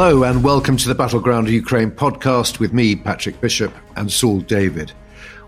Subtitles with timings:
[0.00, 4.92] Hello, and welcome to the Battleground Ukraine podcast with me, Patrick Bishop, and Saul David.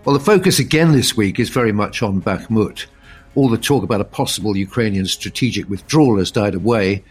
[0.03, 2.87] Well, the focus again this week is very much on Bakhmut.
[3.33, 7.01] All the talk about a possible Ukrainian strategic withdrawal has died away,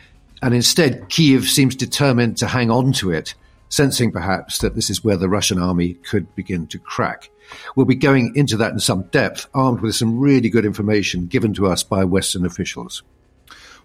[0.42, 3.34] and instead, Kiev seems determined to hang on to it,
[3.70, 7.30] sensing perhaps that this is where the Russian army could begin to crack.
[7.74, 11.54] We'll be going into that in some depth, armed with some really good information given
[11.54, 13.02] to us by Western officials.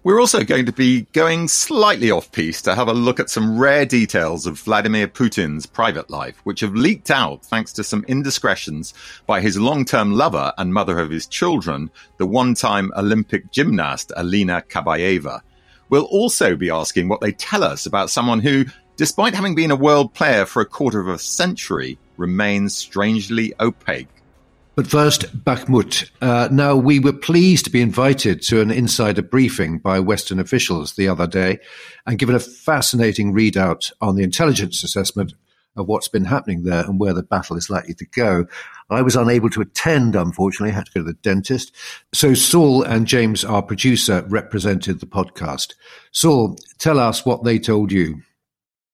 [0.06, 3.58] We're also going to be going slightly off piece to have a look at some
[3.58, 8.94] rare details of Vladimir Putin's private life, which have leaked out thanks to some indiscretions
[9.26, 15.40] by his long-term lover and mother of his children, the one-time Olympic gymnast Alina Kabayeva.
[15.88, 19.74] We'll also be asking what they tell us about someone who, despite having been a
[19.74, 24.06] world player for a quarter of a century, remains strangely opaque.
[24.76, 26.10] But first, Bakhmut.
[26.20, 30.92] Uh, now, we were pleased to be invited to an insider briefing by Western officials
[30.92, 31.60] the other day
[32.06, 35.32] and given a fascinating readout on the intelligence assessment
[35.76, 38.46] of what's been happening there and where the battle is likely to go.
[38.90, 41.72] I was unable to attend, unfortunately, I had to go to the dentist.
[42.12, 45.72] So Saul and James, our producer, represented the podcast.
[46.12, 48.20] Saul, tell us what they told you.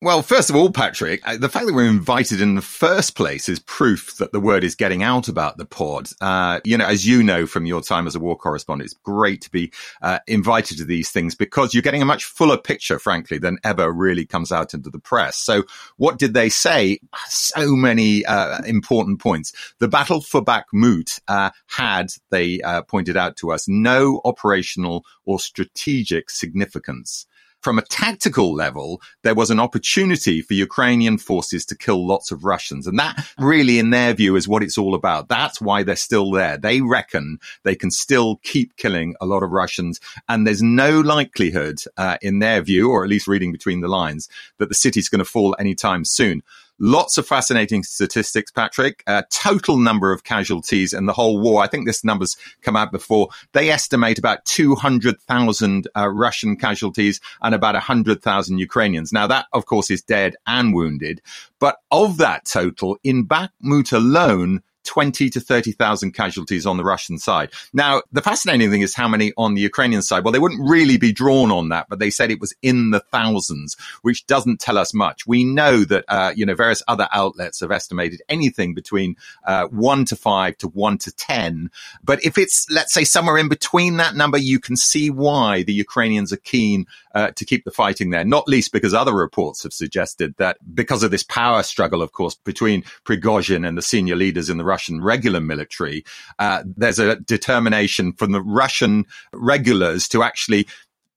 [0.03, 3.49] Well, first of all, Patrick, uh, the fact that we're invited in the first place
[3.49, 6.09] is proof that the word is getting out about the pod.
[6.21, 9.43] Uh, you know, as you know from your time as a war correspondent, it's great
[9.43, 9.73] to be
[10.03, 13.93] uh, invited to these things because you're getting a much fuller picture, frankly, than ever
[13.93, 15.37] really comes out into the press.
[15.37, 15.63] So,
[15.99, 16.99] what did they say?
[17.29, 19.53] So many uh, important points.
[19.79, 25.39] The battle for Bakhmut uh, had, they uh, pointed out to us, no operational or
[25.39, 27.29] strategic significance
[27.63, 32.45] from a tactical level, there was an opportunity for Ukrainian forces to kill lots of
[32.45, 32.87] Russians.
[32.87, 35.29] And that really, in their view, is what it's all about.
[35.29, 36.59] That's why they're still there.
[36.59, 40.01] They reckon they can still keep killing a lot of Russians.
[40.29, 44.29] And there's no likelihood, uh, in their view, or at least reading between the lines,
[44.59, 46.43] that the city's going to fall anytime soon.
[46.79, 49.03] Lots of fascinating statistics, Patrick.
[49.07, 51.63] Uh, total number of casualties in the whole war.
[51.63, 53.29] I think this number's come out before.
[53.53, 59.13] They estimate about 200,000 uh, Russian casualties and about 100,000 Ukrainians.
[59.13, 61.21] Now that, of course, is dead and wounded.
[61.61, 67.51] But of that total, in Bakhmut alone, 20 to 30,000 casualties on the Russian side.
[67.73, 70.25] Now, the fascinating thing is how many on the Ukrainian side.
[70.25, 73.01] Well, they wouldn't really be drawn on that, but they said it was in the
[73.01, 75.27] thousands, which doesn't tell us much.
[75.27, 79.17] We know that, uh, you know, various other outlets have estimated anything between,
[79.47, 81.71] uh, one to five to one to 10.
[82.03, 85.73] But if it's, let's say somewhere in between that number, you can see why the
[85.73, 89.73] Ukrainians are keen, uh, to keep the fighting there, not least because other reports have
[89.73, 94.49] suggested that because of this power struggle, of course, between Prigozhin and the senior leaders
[94.49, 96.05] in the Russian regular military,
[96.39, 100.67] uh, there's a determination from the Russian regulars to actually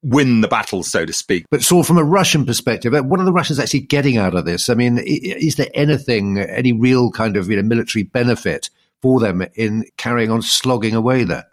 [0.03, 1.45] win the battle, so to speak.
[1.49, 4.45] But so, from a Russian perspective, uh, what are the Russians actually getting out of
[4.45, 4.69] this?
[4.69, 8.69] I mean, is there anything, any real kind of you know, military benefit
[9.01, 11.45] for them in carrying on slogging away there?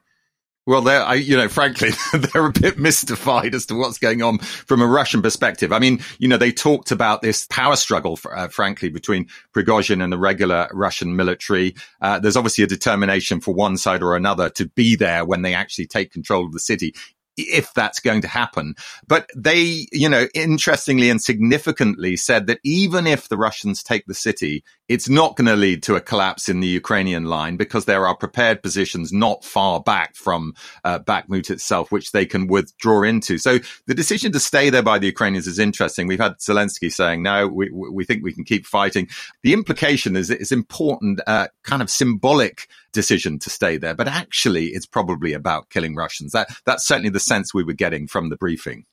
[0.65, 4.39] Well, they're, I, you know, frankly, they're a bit mystified as to what's going on
[4.39, 5.73] from a Russian perspective.
[5.73, 10.13] I mean, you know, they talked about this power struggle, uh, frankly, between Prigozhin and
[10.13, 11.75] the regular Russian military.
[12.01, 15.55] Uh, there's obviously a determination for one side or another to be there when they
[15.55, 16.95] actually take control of the city,
[17.37, 18.77] if that's going to happen.
[19.09, 24.15] But they, you know, interestingly and significantly said that even if the Russians take the
[24.15, 24.63] city,
[24.93, 28.15] it's not going to lead to a collapse in the Ukrainian line because there are
[28.15, 30.53] prepared positions not far back from
[30.85, 33.39] uh, Bakhmut itself, which they can withdraw into.
[33.39, 36.07] So the decision to stay there by the Ukrainians is interesting.
[36.07, 39.09] We've had Zelensky saying, no, we, we think we can keep fighting.
[39.43, 44.67] The implication is it's important, uh, kind of symbolic decision to stay there, but actually
[44.67, 46.33] it's probably about killing Russians.
[46.33, 48.85] That, that's certainly the sense we were getting from the briefing.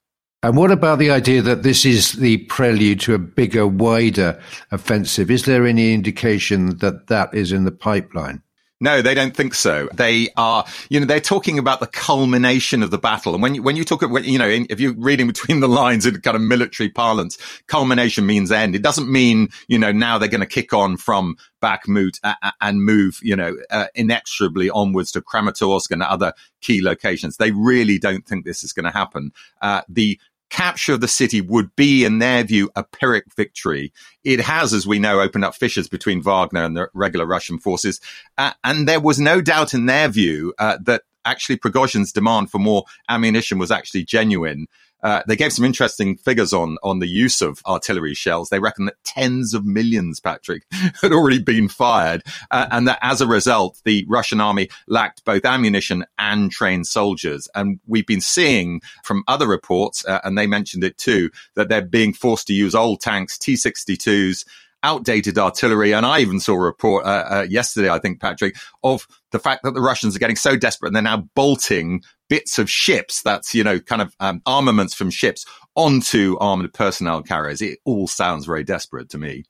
[0.41, 4.41] And what about the idea that this is the prelude to a bigger, wider
[4.71, 5.29] offensive?
[5.29, 8.41] Is there any indication that that is in the pipeline?
[8.81, 9.89] No, they don't think so.
[9.93, 13.33] They are, you know, they're talking about the culmination of the battle.
[13.33, 16.05] And when you, when you talk about, you know, if you're reading between the lines
[16.05, 17.37] in kind of military parlance,
[17.67, 18.75] culmination means end.
[18.75, 22.19] It doesn't mean, you know, now they're going to kick on from Bakhmut
[22.61, 26.31] and move, you know, uh, inexorably onwards to Kramatorsk and other
[26.61, 27.35] key locations.
[27.35, 29.33] They really don't think this is going to happen.
[29.61, 30.17] Uh, the
[30.49, 33.93] capture of the city would be, in their view, a Pyrrhic victory.
[34.23, 37.99] It has, as we know, opened up fissures between Wagner and the regular Russian forces.
[38.37, 42.59] Uh, and there was no doubt in their view uh, that actually Prigozhin's demand for
[42.59, 44.67] more ammunition was actually genuine.
[45.01, 48.49] Uh, they gave some interesting figures on on the use of artillery shells.
[48.49, 50.63] They reckon that tens of millions, Patrick,
[51.01, 55.45] had already been fired, uh, and that as a result, the Russian army lacked both
[55.45, 57.47] ammunition and trained soldiers.
[57.55, 61.81] And we've been seeing from other reports, uh, and they mentioned it too, that they're
[61.81, 64.45] being forced to use old tanks, T-62s,
[64.83, 65.93] outdated artillery.
[65.93, 69.63] And I even saw a report uh, uh, yesterday, I think, Patrick, of the fact
[69.63, 73.53] that the Russians are getting so desperate and they're now bolting bits of ships, that's,
[73.53, 75.45] you know, kind of um, armaments from ships
[75.75, 77.61] onto armored personnel carriers.
[77.61, 79.43] It all sounds very desperate to me.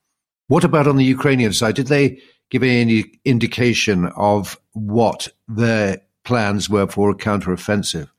[0.48, 1.76] What about on the Ukrainian side?
[1.76, 8.10] Did they give any indication of what their plans were for a counteroffensive?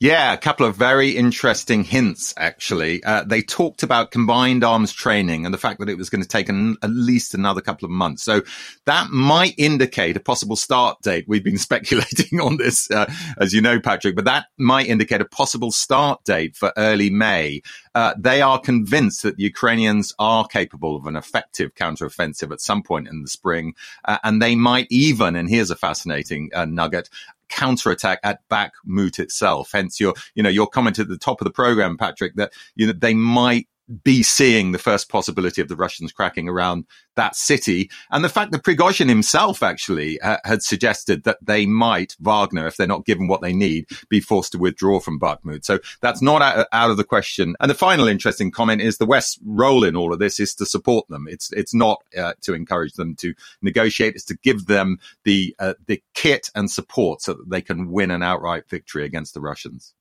[0.00, 3.02] Yeah, a couple of very interesting hints, actually.
[3.04, 6.28] Uh, they talked about combined arms training and the fact that it was going to
[6.28, 8.22] take an, at least another couple of months.
[8.22, 8.42] So
[8.86, 11.24] that might indicate a possible start date.
[11.26, 15.26] We've been speculating on this, uh, as you know, Patrick, but that might indicate a
[15.26, 17.62] possible start date for early May.
[17.94, 22.82] Uh, they are convinced that the Ukrainians are capable of an effective counteroffensive at some
[22.82, 23.74] point in the spring.
[24.04, 27.08] Uh, and they might even, and here's a fascinating uh, nugget,
[27.54, 29.70] counterattack at Bakhmut itself.
[29.72, 32.86] Hence your, you know, your comment at the top of the program, Patrick, that, you
[32.86, 33.68] know, they might
[34.02, 36.86] be seeing the first possibility of the Russians cracking around
[37.16, 37.90] that city.
[38.10, 42.76] And the fact that Prigozhin himself actually uh, had suggested that they might, Wagner, if
[42.76, 45.64] they're not given what they need, be forced to withdraw from Bakhmut.
[45.64, 47.54] So that's not out, out of the question.
[47.60, 50.66] And the final interesting comment is the West's role in all of this is to
[50.66, 51.26] support them.
[51.28, 54.14] It's, it's not uh, to encourage them to negotiate.
[54.14, 58.10] It's to give them the, uh, the kit and support so that they can win
[58.10, 59.94] an outright victory against the Russians.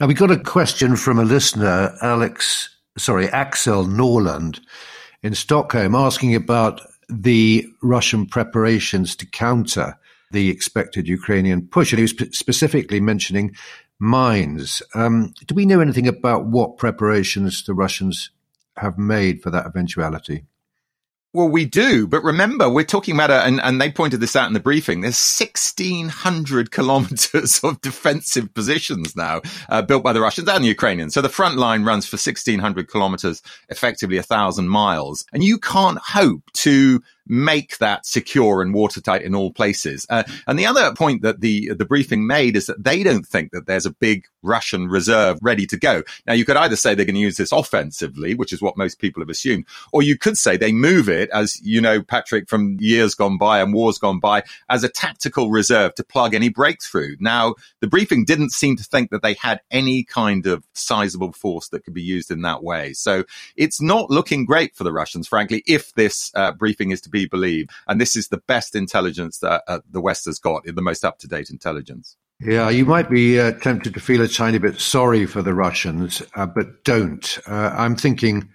[0.00, 4.60] Now we got a question from a listener, Alex sorry, Axel Norland
[5.22, 9.96] in Stockholm asking about the Russian preparations to counter
[10.30, 11.92] the expected Ukrainian push.
[11.92, 13.54] And he was specifically mentioning
[13.98, 14.82] mines.
[14.94, 18.30] Um, do we know anything about what preparations the Russians
[18.76, 20.44] have made for that eventuality?
[21.32, 24.46] Well, we do, but remember, we're talking about, a, and, and they pointed this out
[24.46, 25.02] in the briefing.
[25.02, 31.12] There's 1,600 kilometers of defensive positions now uh, built by the Russians and the Ukrainians.
[31.12, 35.98] So the front line runs for 1,600 kilometers, effectively a thousand miles, and you can't
[35.98, 40.06] hope to make that secure and watertight in all places.
[40.08, 43.52] Uh, and the other point that the the briefing made is that they don't think
[43.52, 46.02] that there's a big Russian reserve ready to go.
[46.26, 49.00] Now, you could either say they're going to use this offensively, which is what most
[49.00, 52.76] people have assumed, or you could say they move it, as you know, Patrick, from
[52.80, 57.16] years gone by and wars gone by, as a tactical reserve to plug any breakthrough.
[57.18, 61.68] Now, the briefing didn't seem to think that they had any kind of sizable force
[61.68, 62.92] that could be used in that way.
[62.92, 63.24] So
[63.56, 67.15] it's not looking great for the Russians, frankly, if this uh, briefing is to be
[67.24, 67.70] believed.
[67.88, 71.18] And this is the best intelligence that uh, the West has got, the most up
[71.20, 72.18] to date intelligence.
[72.38, 76.22] Yeah, you might be uh, tempted to feel a tiny bit sorry for the Russians,
[76.34, 77.38] uh, but don't.
[77.48, 78.50] Uh, I'm thinking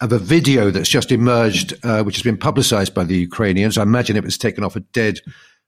[0.00, 3.78] of a video that's just emerged, uh, which has been publicized by the Ukrainians.
[3.78, 5.18] I imagine it was taken off a dead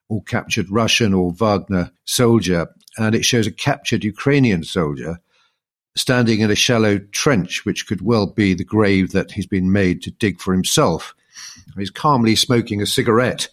[0.09, 5.19] or captured Russian or Wagner soldier, and it shows a captured Ukrainian soldier
[5.97, 10.01] standing in a shallow trench, which could well be the grave that he's been made
[10.03, 11.15] to dig for himself.
[11.77, 13.49] He's calmly smoking a cigarette.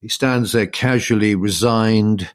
[0.00, 2.30] He stands there casually resigned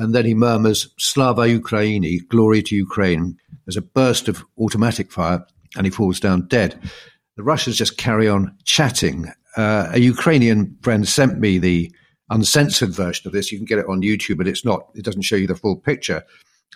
[0.00, 3.36] and then he murmurs, Slava Ukraini, glory to Ukraine.
[3.66, 5.44] There's a burst of automatic fire,
[5.76, 6.80] and he falls down dead.
[7.36, 9.30] The Russians just carry on chatting.
[9.58, 11.94] Uh, a Ukrainian friend sent me the
[12.30, 13.52] uncensored version of this.
[13.52, 15.76] You can get it on YouTube, but it's not, it doesn't show you the full
[15.76, 16.24] picture.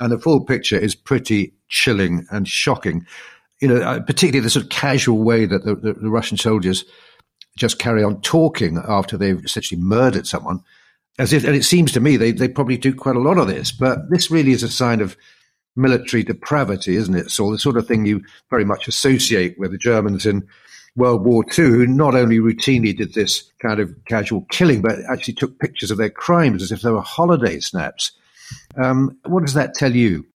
[0.00, 3.07] And the full picture is pretty chilling and shocking.
[3.62, 6.85] You know, uh, particularly the sort of casual way that the, the, the Russian soldiers
[7.57, 10.63] just carry on talking after they've essentially murdered someone
[11.19, 13.47] as if, and it seems to me they, they probably do quite a lot of
[13.47, 15.17] this, but this really is a sign of
[15.77, 17.31] military depravity, isn't it?
[17.31, 20.47] So the sort of thing you very much associate with the Germans in
[20.97, 25.35] World War II, who not only routinely did this kind of casual killing, but actually
[25.35, 28.13] took pictures of their crimes as if they were holiday snaps.
[28.77, 30.27] Um, what does that tell you?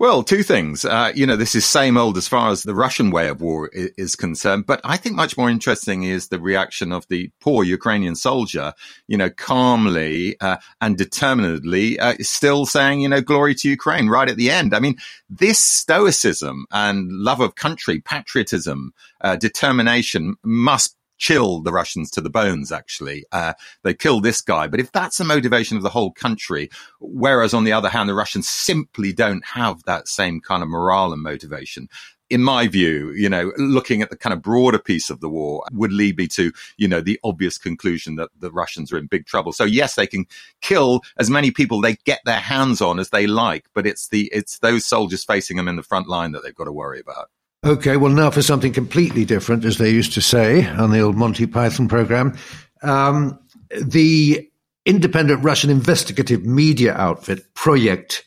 [0.00, 0.84] Well, two things.
[0.84, 3.68] Uh, you know, this is same old as far as the Russian way of war
[3.72, 7.64] is, is, concerned, but I think much more interesting is the reaction of the poor
[7.64, 8.74] Ukrainian soldier,
[9.08, 14.30] you know, calmly uh, and determinedly uh, still saying, you know, glory to Ukraine right
[14.30, 14.72] at the end.
[14.72, 22.10] I mean, this stoicism and love of country, patriotism, uh, determination must chill the Russians
[22.12, 23.24] to the bones, actually.
[23.32, 24.66] Uh, they killed this guy.
[24.66, 26.70] But if that's the motivation of the whole country,
[27.00, 31.12] whereas on the other hand, the Russians simply don't have that same kind of morale
[31.12, 31.88] and motivation,
[32.30, 35.64] in my view, you know, looking at the kind of broader piece of the war
[35.72, 39.26] would lead me to, you know, the obvious conclusion that the Russians are in big
[39.26, 39.52] trouble.
[39.52, 40.26] So yes, they can
[40.60, 44.28] kill as many people they get their hands on as they like, but it's the,
[44.32, 47.30] it's those soldiers facing them in the front line that they've got to worry about.
[47.64, 51.16] Okay, well, now for something completely different, as they used to say on the old
[51.16, 52.38] Monty Python program.
[52.82, 53.36] Um,
[53.82, 54.48] the
[54.86, 58.24] independent Russian investigative media outfit, Project,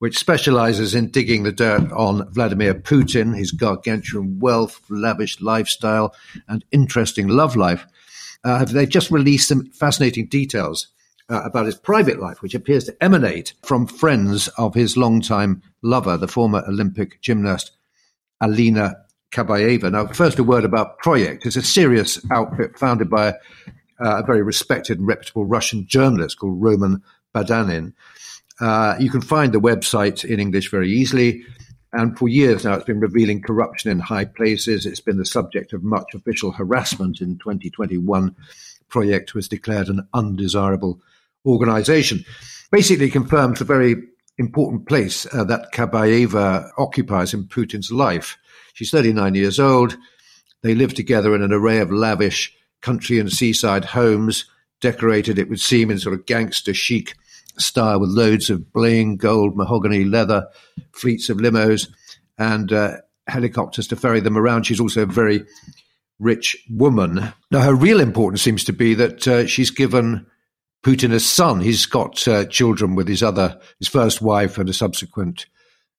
[0.00, 6.12] which specializes in digging the dirt on Vladimir Putin, his gargantuan wealth, lavish lifestyle,
[6.48, 7.86] and interesting love life.
[8.42, 10.88] Uh, they've just released some fascinating details
[11.28, 16.16] uh, about his private life, which appears to emanate from friends of his longtime lover,
[16.16, 17.70] the former Olympic gymnast
[18.42, 18.96] Alina
[19.30, 19.90] Kabayeva.
[19.90, 21.46] Now, first, a word about Project.
[21.46, 23.34] It's a serious outfit founded by a,
[24.04, 27.02] uh, a very respected and reputable Russian journalist called Roman
[27.34, 27.94] Badanin.
[28.60, 31.44] Uh, you can find the website in English very easily.
[31.94, 34.86] And for years now, it's been revealing corruption in high places.
[34.86, 37.20] It's been the subject of much official harassment.
[37.20, 38.34] In 2021,
[38.88, 41.00] Project was declared an undesirable
[41.46, 42.24] organization.
[42.70, 43.96] Basically, confirms the very
[44.38, 48.38] important place uh, that Kabayeva occupies in Putin's life.
[48.74, 49.96] She's 39 years old.
[50.62, 54.44] They live together in an array of lavish country and seaside homes,
[54.80, 57.14] decorated, it would seem, in sort of gangster chic
[57.58, 60.48] style with loads of bling, gold, mahogany, leather,
[60.92, 61.88] fleets of limos,
[62.38, 62.96] and uh,
[63.26, 64.64] helicopters to ferry them around.
[64.64, 65.44] She's also a very
[66.18, 67.32] rich woman.
[67.50, 70.26] Now, her real importance seems to be that uh, she's given
[70.82, 71.60] Putin a son.
[71.60, 75.46] He's got uh, children with his other, his first wife and a subsequent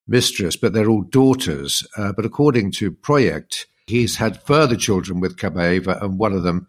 [0.07, 1.87] mistress, but they're all daughters.
[1.97, 6.67] Uh, but according to Projekt, he's had further children with Kabayeva, and one of them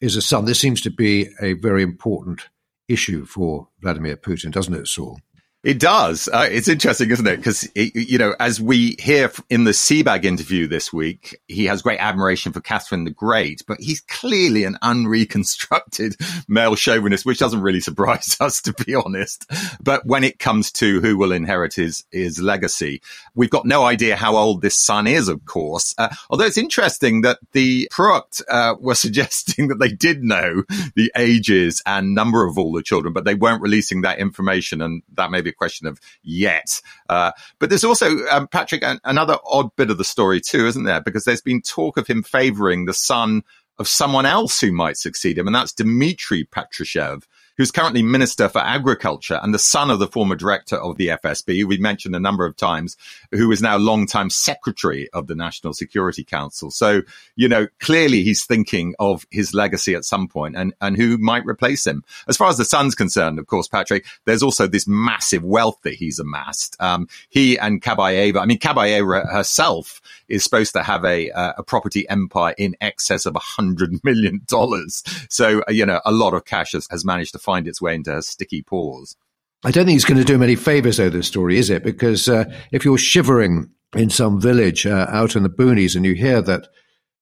[0.00, 0.44] is a son.
[0.44, 2.48] This seems to be a very important
[2.88, 5.18] issue for Vladimir Putin, doesn't it, Saul?
[5.66, 6.28] It does.
[6.32, 7.38] Uh, it's interesting, isn't it?
[7.38, 11.98] Because, you know, as we hear in the Sebag interview this week, he has great
[11.98, 16.14] admiration for Catherine the Great, but he's clearly an unreconstructed
[16.48, 19.50] male chauvinist, which doesn't really surprise us, to be honest.
[19.82, 23.02] But when it comes to who will inherit his, his legacy,
[23.34, 25.96] we've got no idea how old this son is, of course.
[25.98, 30.62] Uh, although it's interesting that the Projekt uh, were suggesting that they did know
[30.94, 34.80] the ages and number of all the children, but they weren't releasing that information.
[34.80, 36.80] And that may be question of yet.
[37.08, 40.84] Uh, but there's also, um, Patrick, an- another odd bit of the story too, isn't
[40.84, 41.00] there?
[41.00, 43.42] Because there's been talk of him favoring the son
[43.78, 47.24] of someone else who might succeed him, and that's Dmitry Patrushev,
[47.56, 51.64] who's currently Minister for Agriculture and the son of the former director of the FSB,
[51.64, 52.96] we mentioned a number of times,
[53.32, 56.70] who is now longtime secretary of the National Security Council.
[56.70, 57.02] So,
[57.34, 61.46] you know, clearly he's thinking of his legacy at some point and, and who might
[61.46, 62.04] replace him.
[62.28, 65.94] As far as the son's concerned, of course, Patrick, there's also this massive wealth that
[65.94, 66.76] he's amassed.
[66.80, 71.62] Um, he and Kabayeva, I mean, Kabayeva herself is supposed to have a, uh, a
[71.62, 75.02] property empire in excess of a hundred million dollars.
[75.28, 78.10] So, you know, a lot of cash has, has managed to find its way into
[78.10, 79.16] her sticky paws.
[79.64, 81.82] I don't think it's going to do him any favors, though, this story, is it?
[81.82, 86.14] Because uh, if you're shivering in some village uh, out in the boonies and you
[86.14, 86.68] hear that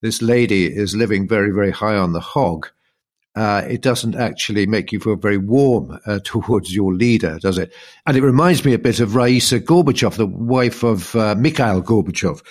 [0.02, 2.68] this lady is living very, very high on the hog,
[3.36, 7.72] uh, it doesn't actually make you feel very warm uh, towards your leader, does it?
[8.06, 12.42] And it reminds me a bit of Raisa Gorbachev, the wife of uh, Mikhail Gorbachev,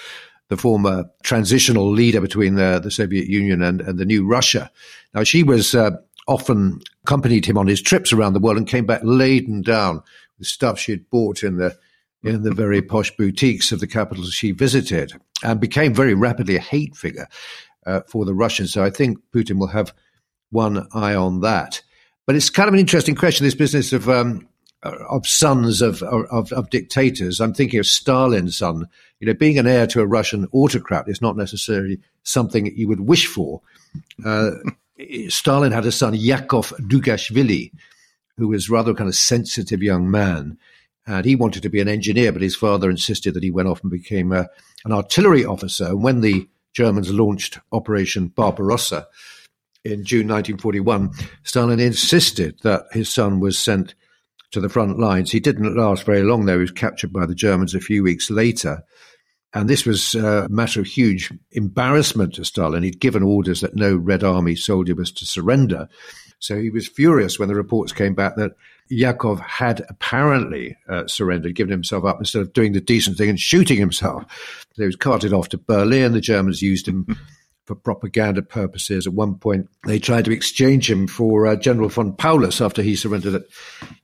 [0.49, 4.71] the former transitional leader between the, the Soviet Union and, and the new Russia.
[5.13, 5.91] Now, she was uh,
[6.27, 10.01] often accompanied him on his trips around the world and came back laden down
[10.37, 11.77] with stuff she had bought in the
[12.23, 16.61] in the very posh boutiques of the capitals she visited, and became very rapidly a
[16.61, 17.27] hate figure
[17.85, 18.71] uh, for the Russians.
[18.71, 19.93] So I think Putin will have
[20.51, 21.81] one eye on that.
[22.25, 23.43] But it's kind of an interesting question.
[23.43, 24.47] This business of um,
[24.83, 27.39] of sons of, of, of dictators.
[27.39, 28.87] I'm thinking of Stalin's son.
[29.19, 33.01] You know, being an heir to a Russian autocrat is not necessarily something you would
[33.01, 33.61] wish for.
[34.25, 34.51] Uh,
[35.29, 37.71] Stalin had a son, Yakov Dzhugashvili,
[38.37, 40.57] who was rather a kind of sensitive young man.
[41.05, 43.81] And he wanted to be an engineer, but his father insisted that he went off
[43.81, 44.47] and became a,
[44.85, 45.87] an artillery officer.
[45.87, 49.07] And when the Germans launched Operation Barbarossa
[49.83, 51.11] in June 1941,
[51.43, 53.95] Stalin insisted that his son was sent
[54.51, 55.31] to the front lines.
[55.31, 56.53] He didn't last very long, though.
[56.53, 58.83] He was captured by the Germans a few weeks later.
[59.53, 62.83] And this was a matter of huge embarrassment to Stalin.
[62.83, 65.87] He'd given orders that no Red Army soldier was to surrender.
[66.39, 68.53] So he was furious when the reports came back that
[68.89, 73.39] Yakov had apparently uh, surrendered, given himself up instead of doing the decent thing and
[73.39, 74.25] shooting himself.
[74.75, 76.13] He was carted off to Berlin.
[76.13, 77.17] The Germans used him
[77.65, 79.07] for propaganda purposes.
[79.07, 82.95] At one point, they tried to exchange him for uh, General von Paulus after he
[82.95, 83.43] surrendered at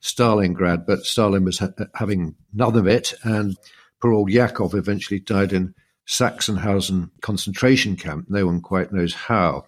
[0.01, 3.13] Stalingrad, but Stalin was ha- having none of it.
[3.24, 3.58] And
[4.01, 5.74] poor old Yakov eventually died in
[6.08, 8.25] Sachsenhausen concentration camp.
[8.29, 9.65] No one quite knows how.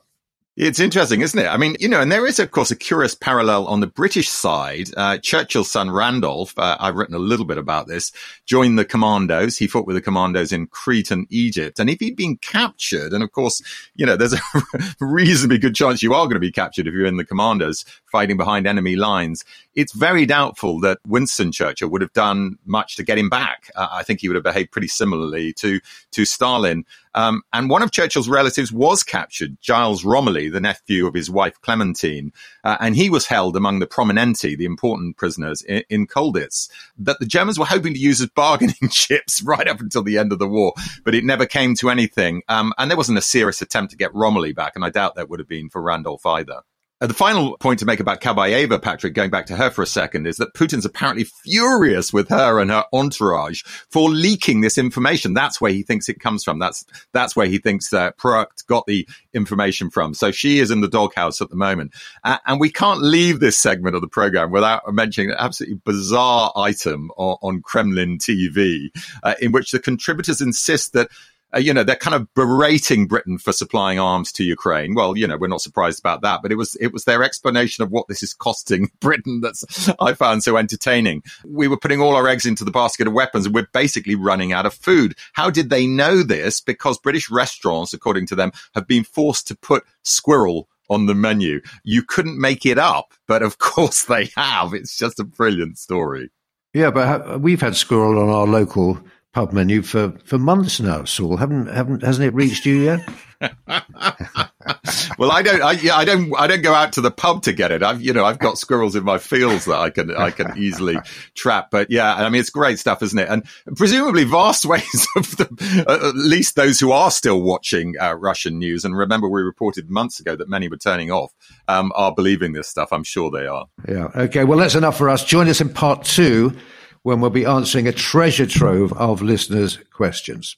[0.58, 1.48] It's interesting, isn't it?
[1.48, 4.28] I mean, you know, and there is, of course, a curious parallel on the British
[4.28, 4.90] side.
[4.98, 8.12] Uh, Churchill's son Randolph, uh, I've written a little bit about this,
[8.46, 9.58] joined the commandos.
[9.58, 11.80] He fought with the commandos in Crete and Egypt.
[11.80, 13.62] And if he'd been captured, and of course,
[13.96, 14.42] you know, there's a
[15.00, 18.38] reasonably good chance you are going to be captured if you're in the commandos fighting
[18.38, 19.46] behind enemy lines.
[19.74, 23.72] It's very doubtful that Winston Churchill would have done much to get him back.
[23.76, 25.80] Uh, I think he would have behaved pretty similarly to,
[26.12, 26.86] to Stalin.
[27.14, 31.60] Um, and one of Churchill's relatives was captured, Giles Romilly, the nephew of his wife
[31.62, 32.32] Clementine,
[32.64, 37.20] uh, and he was held among the prominente, the important prisoners in, in Colditz, that
[37.20, 40.40] the Germans were hoping to use as bargaining chips right up until the end of
[40.40, 42.44] the war, but it never came to anything.
[42.48, 45.26] Um, and there wasn't a serious attempt to get Romilly back, and I doubt there
[45.26, 46.62] would have been for Randolph either.
[47.02, 49.88] Uh, the final point to make about Kabayeva, Patrick, going back to her for a
[49.88, 55.34] second, is that Putin's apparently furious with her and her entourage for leaking this information.
[55.34, 56.60] That's where he thinks it comes from.
[56.60, 60.14] That's that's where he thinks Project got the information from.
[60.14, 61.94] So she is in the doghouse at the moment,
[62.24, 66.52] uh, and we can't leave this segment of the program without mentioning an absolutely bizarre
[66.56, 68.90] item on, on Kremlin TV,
[69.24, 71.10] uh, in which the contributors insist that
[71.54, 74.96] uh, you know, they're kind of berating Britain for supplying arms to Ukraine.
[74.96, 77.84] Well, you know, we're not surprised about that, but it was, it was their explanation
[77.84, 81.24] of what this is costing Britain that's I found so entertaining.
[81.46, 84.54] We were putting all our eggs into the basket of weapons and we're basically running
[84.54, 85.16] out of food.
[85.34, 86.62] How did they know this?
[86.62, 91.62] Because British restaurants, according to them, have been forced to put squirrel on the menu.
[91.84, 94.74] You couldn't make it up, but of course they have.
[94.74, 96.30] It's just a brilliant story.
[96.74, 99.02] Yeah, but we've had squirrel on our local
[99.34, 101.38] pub menu for, for months now, Saul.
[101.38, 103.10] Haven't haven't hasn't it reached you yet?
[105.18, 105.64] well, I don't.
[105.64, 106.32] I, yeah, I don't.
[106.38, 107.82] I don't go out to the pub to get it.
[107.82, 110.98] I've you know I've got squirrels in my fields that I can I can easily
[111.34, 111.70] trap.
[111.72, 113.30] But yeah, I mean it's great stuff, isn't it?
[113.30, 113.44] And
[113.76, 118.60] presumably vast ways of the, uh, at least those who are still watching uh, Russian
[118.60, 118.86] news.
[118.86, 121.34] And remember, we reported months ago that many were turning off.
[121.68, 122.92] Um, are believing this stuff.
[122.92, 123.66] I'm sure they are.
[123.88, 124.10] Yeah.
[124.14, 124.44] Okay.
[124.44, 125.24] Well, that's enough for us.
[125.24, 126.56] Join us in part two
[127.04, 130.56] when we'll be answering a treasure trove of listeners' questions.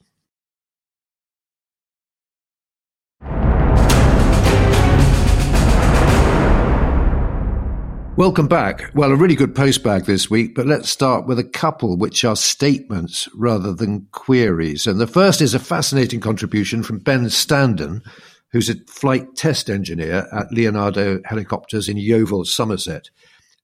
[8.15, 8.91] Welcome back.
[8.93, 12.35] Well, a really good postbag this week, but let's start with a couple which are
[12.35, 14.85] statements rather than queries.
[14.85, 18.03] And the first is a fascinating contribution from Ben Standen,
[18.51, 23.09] who's a flight test engineer at Leonardo Helicopters in Yeovil, Somerset.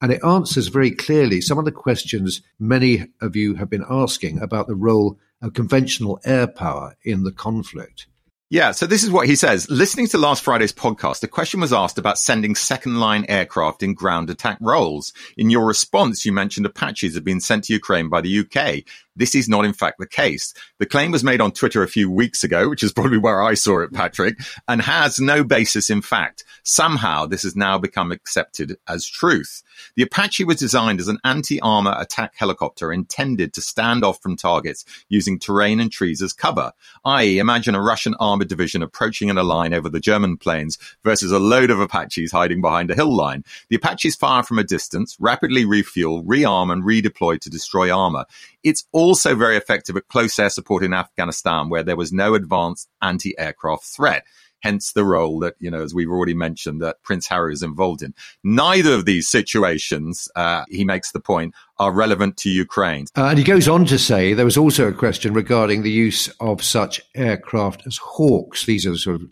[0.01, 4.41] And it answers very clearly some of the questions many of you have been asking
[4.41, 8.07] about the role of conventional air power in the conflict.
[8.51, 9.69] Yeah, so this is what he says.
[9.69, 13.93] Listening to last Friday's podcast, a question was asked about sending second line aircraft in
[13.93, 15.13] ground attack roles.
[15.37, 18.85] In your response, you mentioned Apaches have been sent to Ukraine by the UK.
[19.15, 20.53] This is not, in fact, the case.
[20.77, 23.53] The claim was made on Twitter a few weeks ago, which is probably where I
[23.53, 26.43] saw it, Patrick, and has no basis in fact.
[26.63, 29.63] Somehow this has now become accepted as truth.
[29.95, 34.85] The Apache was designed as an anti-armor attack helicopter intended to stand off from targets
[35.09, 36.71] using terrain and trees as cover.
[37.05, 41.31] I.e., imagine a Russian armored division approaching in a line over the German plains versus
[41.31, 43.43] a load of Apaches hiding behind a hill line.
[43.69, 48.25] The Apaches fire from a distance, rapidly refuel, rearm, and redeploy to destroy armor.
[48.63, 52.87] It's also very effective at close air support in Afghanistan, where there was no advanced
[53.01, 54.23] anti-aircraft threat
[54.61, 58.01] hence the role that, you know, as we've already mentioned, that Prince Harry is involved
[58.01, 58.13] in.
[58.43, 63.05] Neither of these situations, uh, he makes the point, are relevant to Ukraine.
[63.17, 66.27] Uh, and he goes on to say there was also a question regarding the use
[66.39, 68.65] of such aircraft as Hawks.
[68.65, 69.29] These are sort of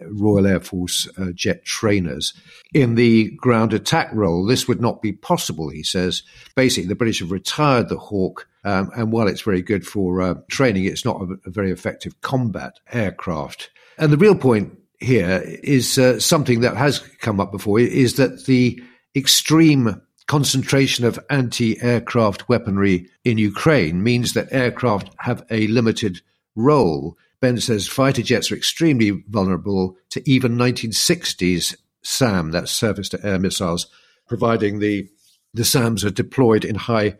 [0.00, 2.34] Royal Air Force uh, jet trainers.
[2.72, 6.22] In the ground attack role, this would not be possible, he says.
[6.54, 10.34] Basically, the British have retired the Hawk, um, and while it's very good for uh,
[10.48, 13.70] training, it's not a, a, very effective combat aircraft.
[13.98, 18.46] And the real point here is uh, something that has come up before is that
[18.46, 18.82] the
[19.16, 26.20] extreme concentration of anti-aircraft weaponry in Ukraine means that aircraft have a limited
[26.54, 27.16] role.
[27.40, 33.38] Ben says fighter jets are extremely vulnerable to even 1960s SAM, that's surface to air
[33.38, 33.86] missiles,
[34.26, 35.08] providing the
[35.54, 37.16] the SAMs are deployed in high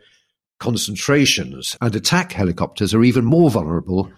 [0.59, 4.11] concentrations, and attack helicopters are even more vulnerable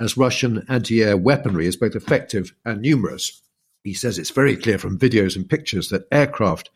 [0.00, 3.42] as Russian anti air weaponry is both effective and numerous.
[3.82, 6.70] He says it's very clear from videos and pictures that aircraft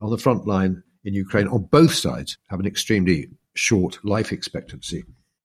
[0.00, 5.04] on the front line in Ukraine on both sides have an extremely short life expectancy.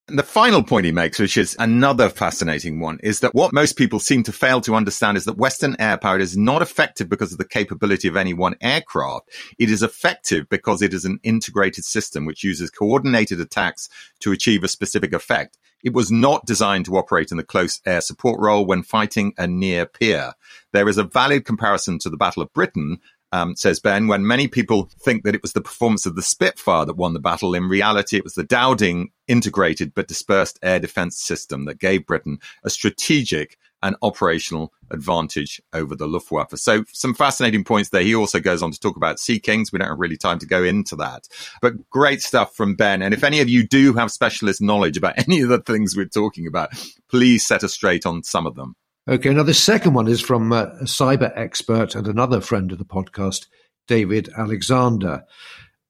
[0.10, 3.78] And the final point he makes, which is another fascinating one, is that what most
[3.78, 7.32] people seem to fail to understand is that Western air power is not effective because
[7.32, 9.30] of the capability of any one aircraft.
[9.58, 13.88] It is effective because it is an integrated system which uses coordinated attacks
[14.20, 15.58] to achieve a specific effect.
[15.84, 19.48] It was not designed to operate in the close air support role when fighting a
[19.48, 20.34] near peer.
[20.74, 23.00] There is a valid comparison to the Battle of Britain,
[23.34, 26.86] um, says Ben, when many people think that it was the performance of the Spitfire
[26.86, 31.19] that won the battle, in reality, it was the Dowding integrated but dispersed air defense
[31.19, 36.58] system that gave Britain a strategic and operational advantage over the Luftwaffe.
[36.60, 38.04] So some fascinating points there.
[38.04, 39.72] He also goes on to talk about Sea Kings.
[39.72, 41.28] We don't have really time to go into that,
[41.60, 43.02] but great stuff from Ben.
[43.02, 46.06] And if any of you do have specialist knowledge about any of the things we're
[46.06, 46.69] talking about,
[47.10, 48.76] please set us straight on some of them.
[49.06, 52.78] Okay, now the second one is from uh, a cyber expert and another friend of
[52.78, 53.48] the podcast,
[53.86, 55.26] David Alexander.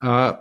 [0.02, 0.34] Uh,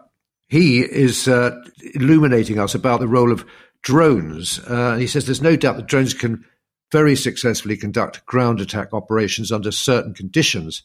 [0.48, 1.60] he is uh,
[1.94, 3.44] illuminating us about the role of
[3.82, 4.58] drones.
[4.60, 6.46] Uh, he says there's no doubt that drones can
[6.90, 10.82] very successfully conduct ground attack operations under certain conditions.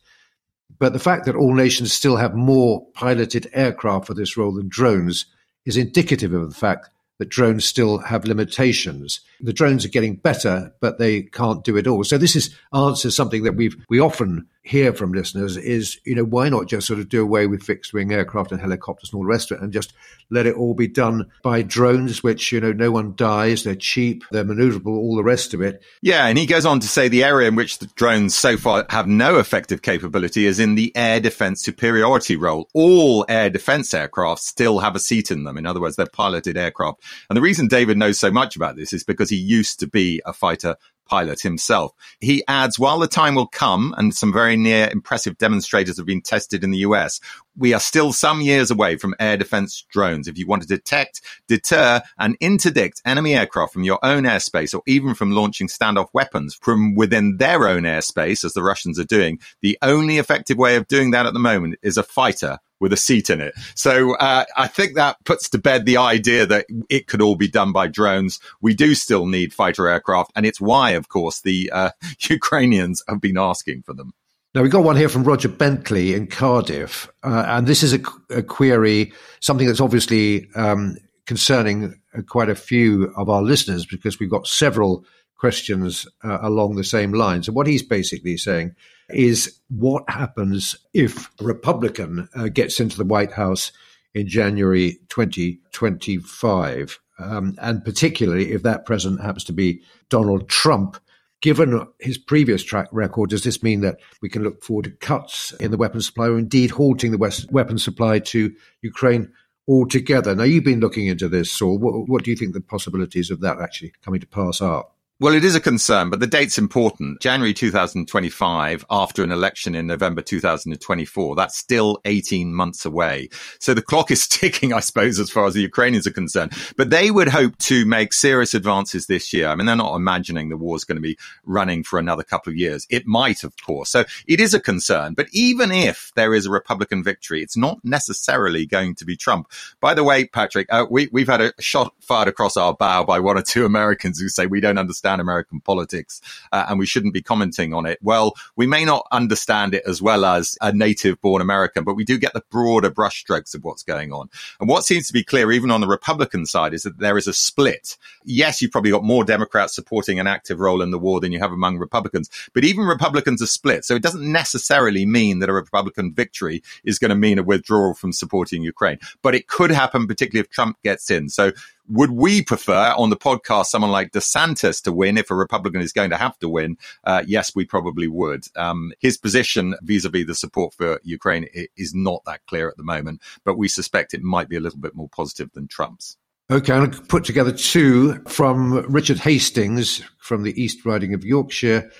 [0.79, 4.67] But the fact that all nations still have more piloted aircraft for this role than
[4.67, 5.25] drones
[5.65, 9.21] is indicative of the fact that drones still have limitations.
[9.41, 12.03] The drones are getting better, but they can't do it all.
[12.03, 16.25] So this is answers something that we've we often hear from listeners is, you know,
[16.25, 19.23] why not just sort of do away with fixed wing aircraft and helicopters and all
[19.23, 19.93] the rest of it and just
[20.29, 24.25] let it all be done by drones, which, you know, no one dies, they're cheap,
[24.31, 25.81] they're maneuverable, all the rest of it.
[26.01, 26.27] Yeah.
[26.27, 29.07] And he goes on to say the area in which the drones so far have
[29.07, 32.69] no effective capability is in the air defense superiority role.
[32.73, 35.57] All air defense aircraft still have a seat in them.
[35.57, 37.01] In other words, they're piloted aircraft.
[37.29, 40.21] And the reason David knows so much about this is because he used to be
[40.25, 40.75] a fighter
[41.07, 41.93] pilot himself.
[42.19, 46.21] He adds, while the time will come and some very near impressive demonstrators have been
[46.21, 47.19] tested in the US,
[47.57, 50.27] we are still some years away from air defense drones.
[50.27, 54.83] If you want to detect, deter, and interdict enemy aircraft from your own airspace or
[54.85, 59.39] even from launching standoff weapons from within their own airspace, as the Russians are doing,
[59.61, 62.97] the only effective way of doing that at the moment is a fighter with a
[62.97, 63.53] seat in it.
[63.75, 67.47] So uh, I think that puts to bed the idea that it could all be
[67.47, 68.39] done by drones.
[68.61, 71.91] We do still need fighter aircraft, and it's why, of course, the uh,
[72.29, 74.13] Ukrainians have been asking for them.
[74.55, 77.99] Now, we've got one here from Roger Bentley in Cardiff, uh, and this is a,
[78.29, 84.31] a, query, something that's obviously um, concerning quite a few of our listeners because we've
[84.31, 87.47] got several questions uh, along the same lines.
[87.47, 88.75] And what he's basically saying
[89.09, 93.71] is what happens if a Republican uh, gets into the White House
[94.13, 100.97] in January 2025, um, and particularly if that president happens to be Donald Trump.
[101.39, 105.51] Given his previous track record, does this mean that we can look forward to cuts
[105.59, 109.31] in the weapons supply or indeed halting the West weapons supply to Ukraine
[109.67, 110.33] altogether?
[110.33, 111.77] Now, you've been looking into this, Saul.
[111.77, 114.85] What, what do you think the possibilities of that actually coming to pass are?
[115.19, 117.21] Well, it is a concern, but the date's important.
[117.21, 123.29] January 2025, after an election in November 2024, that's still 18 months away.
[123.59, 126.53] So the clock is ticking, I suppose, as far as the Ukrainians are concerned.
[126.77, 129.47] But they would hope to make serious advances this year.
[129.47, 132.57] I mean, they're not imagining the war's going to be running for another couple of
[132.57, 132.85] years.
[132.91, 133.89] It might, of course.
[133.89, 135.15] So it is a concern.
[135.15, 139.51] But even if there is a Republican victory, it's not necessarily going to be Trump.
[139.79, 143.19] By the way, Patrick, uh, we, we've had a shot fired across our bow by
[143.19, 146.85] one or two Americans who say we don't understand understand American politics uh, and we
[146.85, 147.97] shouldn't be commenting on it.
[148.01, 152.03] Well, we may not understand it as well as a native born American, but we
[152.03, 154.29] do get the broader brushstrokes of what's going on.
[154.59, 157.27] And what seems to be clear, even on the Republican side, is that there is
[157.27, 157.97] a split.
[158.25, 161.39] Yes, you've probably got more Democrats supporting an active role in the war than you
[161.39, 163.85] have among Republicans, but even Republicans are split.
[163.85, 167.93] So it doesn't necessarily mean that a Republican victory is going to mean a withdrawal
[167.93, 171.29] from supporting Ukraine, but it could happen, particularly if Trump gets in.
[171.29, 171.51] So
[171.89, 175.93] would we prefer on the podcast someone like DeSantis to win if a Republican is
[175.93, 176.77] going to have to win?
[177.03, 178.45] Uh, yes, we probably would.
[178.55, 183.21] Um, his position vis-a-vis the support for Ukraine is not that clear at the moment,
[183.43, 186.17] but we suspect it might be a little bit more positive than Trump's.
[186.49, 191.25] Okay, I'm going to put together two from Richard Hastings from the East Riding of
[191.25, 191.91] Yorkshire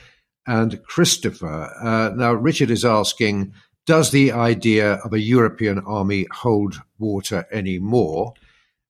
[0.46, 1.70] and Christopher.
[1.82, 3.54] Uh, now, Richard is asking,
[3.86, 8.34] does the idea of a European army hold water anymore?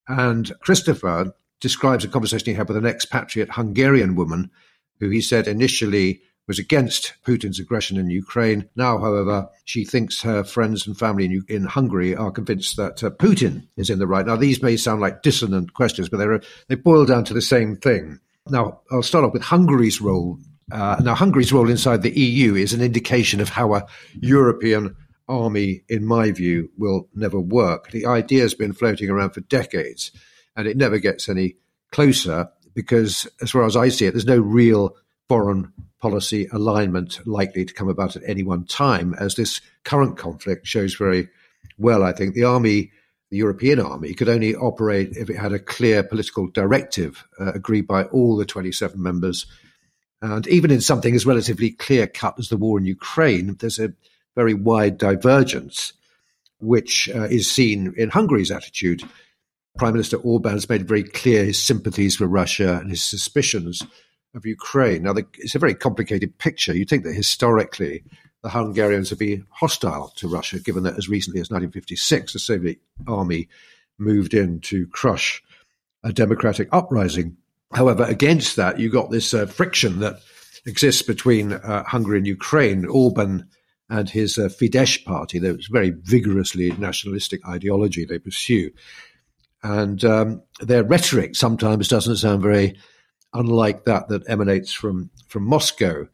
[0.07, 4.51] And Christopher describes a conversation he had with an expatriate Hungarian woman
[4.99, 8.69] who he said initially was against Putin's aggression in Ukraine.
[8.75, 13.09] Now, however, she thinks her friends and family in, in Hungary are convinced that uh,
[13.09, 14.25] Putin is in the right.
[14.25, 17.75] Now, these may sound like dissonant questions, but they're, they boil down to the same
[17.75, 18.19] thing.
[18.49, 20.39] Now, I'll start off with Hungary's role.
[20.71, 23.85] Uh, now, Hungary's role inside the EU is an indication of how a
[24.21, 24.95] European
[25.27, 27.91] army, in my view, will never work.
[27.91, 30.11] The idea has been floating around for decades
[30.55, 31.57] and it never gets any
[31.91, 34.95] closer because, as far as I see it, there's no real
[35.27, 40.67] foreign policy alignment likely to come about at any one time, as this current conflict
[40.67, 41.27] shows very
[41.77, 42.33] well, I think.
[42.33, 42.91] The army
[43.29, 47.85] the European army could only operate if it had a clear political directive uh, agreed
[47.85, 49.45] by all the 27 members.
[50.21, 53.93] And even in something as relatively clear cut as the war in Ukraine, there's a
[54.37, 55.93] very wide divergence,
[56.59, 59.01] which uh, is seen in Hungary's attitude.
[59.79, 63.83] Prime Minister Orban has made very clear his sympathies for Russia and his suspicions
[64.35, 65.03] of Ukraine.
[65.03, 66.77] Now, the, it's a very complicated picture.
[66.77, 68.03] You think that historically
[68.43, 72.77] the Hungarians would be hostile to Russia, given that as recently as 1956, the Soviet
[73.07, 73.49] army
[73.97, 75.41] moved in to crush
[76.03, 77.37] a democratic uprising.
[77.73, 80.19] However, against that, you got this uh, friction that
[80.67, 82.85] exists between uh, Hungary and Ukraine.
[82.85, 83.47] Orban
[83.89, 88.71] and his uh, Fidesz party, there's very vigorously nationalistic ideology they pursue.
[89.63, 92.77] And um, their rhetoric sometimes doesn't sound very
[93.33, 96.07] unlike that that emanates from, from Moscow.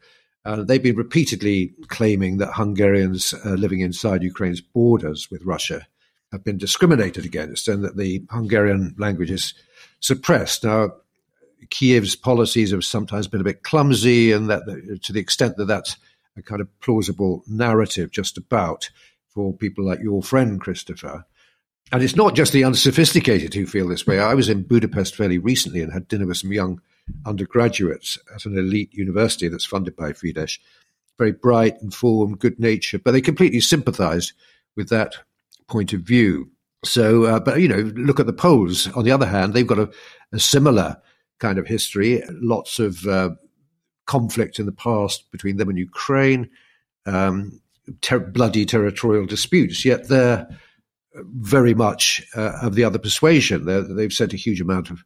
[0.44, 5.86] Uh, they've been repeatedly claiming that Hungarians uh, living inside Ukraine's borders with Russia
[6.32, 9.54] have been discriminated against and that the Hungarian language is
[10.00, 10.64] suppressed.
[10.64, 10.90] Now,
[11.70, 14.64] Kiev's policies have sometimes been a bit clumsy, and that
[15.02, 15.96] to the extent that that's
[16.36, 18.90] a kind of plausible narrative just about
[19.28, 21.26] for people like your friend Christopher.
[21.92, 24.18] And it's not just the unsophisticated who feel this way.
[24.18, 26.80] I was in Budapest fairly recently and had dinner with some young
[27.26, 30.58] undergraduates at an elite university that's funded by Fidesz.
[31.18, 34.32] Very bright, informed, good natured, but they completely sympathized
[34.76, 35.14] with that
[35.68, 36.50] point of view.
[36.84, 38.90] So, uh, but you know, look at the Poles.
[38.92, 39.90] On the other hand, they've got a,
[40.32, 41.00] a similar
[41.38, 42.22] kind of history.
[42.30, 43.30] Lots of uh,
[44.06, 46.50] conflict in the past between them and Ukraine,
[47.06, 47.60] um,
[48.00, 49.84] ter- bloody territorial disputes.
[49.84, 50.46] Yet they're
[51.14, 53.64] very much uh, of the other persuasion.
[53.66, 55.04] they have sent a huge amount of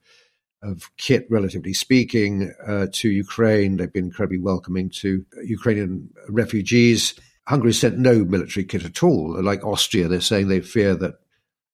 [0.63, 3.77] of kit, relatively speaking, uh, to Ukraine.
[3.77, 7.15] They've been incredibly welcoming to Ukrainian refugees.
[7.47, 9.41] Hungary sent no military kit at all.
[9.43, 11.15] Like Austria, they're saying they fear that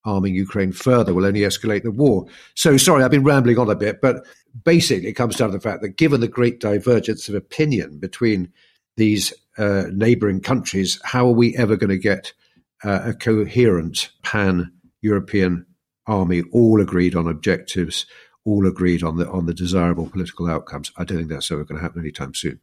[0.05, 2.27] arming Ukraine further will only escalate the war.
[2.53, 4.23] So, sorry, I've been rambling on a bit, but
[4.63, 8.51] basically it comes down to the fact that given the great divergence of opinion between
[8.97, 12.33] these uh, neighboring countries, how are we ever going to get
[12.83, 15.65] uh, a coherent pan European
[16.07, 18.05] army, all agreed on objectives,
[18.43, 20.91] all agreed on the on the desirable political outcomes.
[20.97, 22.59] I don't think that's ever going to happen anytime soon.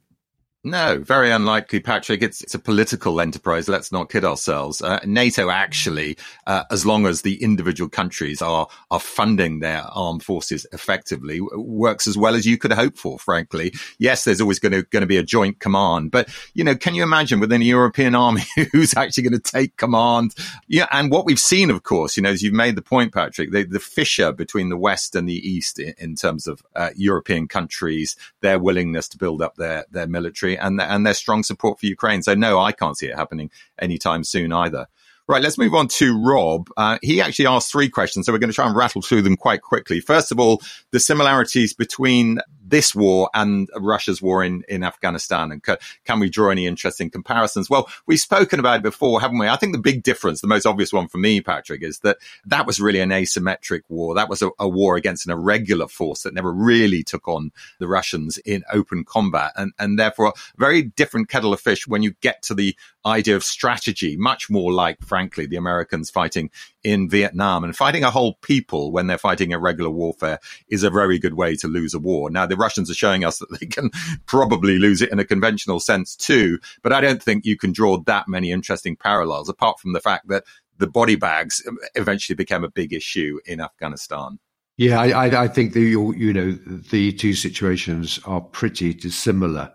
[0.64, 2.22] No, very unlikely, Patrick.
[2.22, 3.68] It's, it's a political enterprise.
[3.68, 4.80] Let's not kid ourselves.
[4.80, 10.22] Uh, NATO actually, uh, as long as the individual countries are, are funding their armed
[10.22, 13.74] forces effectively, works as well as you could hope for, frankly.
[13.98, 16.94] Yes, there's always going to, going to be a joint command, but, you know, can
[16.94, 20.32] you imagine within a European army who's actually going to take command?
[20.68, 20.86] Yeah.
[20.92, 23.64] And what we've seen, of course, you know, as you've made the point, Patrick, the,
[23.64, 28.14] the fissure between the West and the East in, in terms of uh, European countries,
[28.42, 32.22] their willingness to build up their, their military and and their strong support for Ukraine.
[32.22, 34.86] So no, I can't see it happening anytime soon either.
[35.28, 36.68] Right, let's move on to Rob.
[36.76, 39.36] Uh, he actually asked three questions, so we're going to try and rattle through them
[39.36, 40.00] quite quickly.
[40.00, 40.60] First of all,
[40.90, 42.40] the similarities between
[42.72, 45.52] this war and Russia's war in, in Afghanistan?
[45.52, 47.68] And ca- can we draw any interesting comparisons?
[47.68, 49.46] Well, we've spoken about it before, haven't we?
[49.46, 52.66] I think the big difference, the most obvious one for me, Patrick, is that that
[52.66, 54.14] was really an asymmetric war.
[54.14, 57.86] That was a, a war against an irregular force that never really took on the
[57.86, 59.52] Russians in open combat.
[59.54, 63.36] And, and therefore, a very different kettle of fish when you get to the idea
[63.36, 66.50] of strategy, much more like, frankly, the Americans fighting
[66.84, 71.18] in Vietnam and fighting a whole people when they're fighting irregular warfare is a very
[71.18, 72.30] good way to lose a war.
[72.30, 73.90] Now, the Russians are showing us that they can
[74.26, 77.98] probably lose it in a conventional sense too, but I don't think you can draw
[77.98, 80.44] that many interesting parallels apart from the fact that
[80.78, 81.62] the body bags
[81.94, 84.38] eventually became a big issue in Afghanistan.
[84.78, 89.70] Yeah, I, I think the you know the two situations are pretty dissimilar,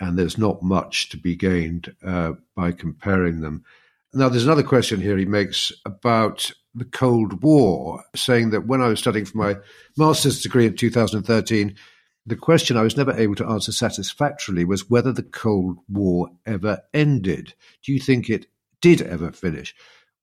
[0.00, 3.64] and there's not much to be gained uh, by comparing them.
[4.14, 8.88] Now, there's another question here he makes about the Cold War, saying that when I
[8.88, 9.56] was studying for my
[9.96, 11.74] master's degree in 2013,
[12.24, 16.80] the question I was never able to answer satisfactorily was whether the Cold War ever
[16.94, 17.54] ended.
[17.82, 18.46] Do you think it
[18.80, 19.74] did ever finish?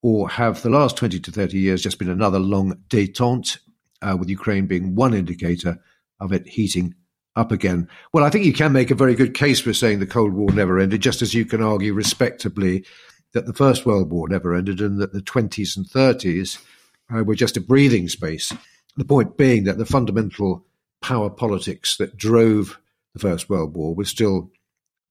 [0.01, 3.59] Or have the last 20 to 30 years just been another long detente,
[4.01, 5.79] uh, with Ukraine being one indicator
[6.21, 6.95] of it heating
[7.35, 7.89] up again?
[8.13, 10.51] Well, I think you can make a very good case for saying the Cold War
[10.51, 12.85] never ended, just as you can argue respectably
[13.33, 16.63] that the First World War never ended and that the 20s and 30s
[17.13, 18.53] uh, were just a breathing space.
[18.95, 20.65] The point being that the fundamental
[21.01, 22.79] power politics that drove
[23.13, 24.51] the First World War was still